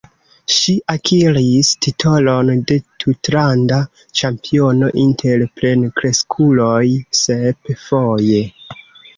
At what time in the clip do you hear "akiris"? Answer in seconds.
0.93-1.69